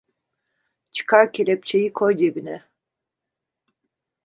Çıkar 0.93 1.25
kelepçeyi, 1.33 1.89
koy 1.97 2.13
cebine! 2.19 2.57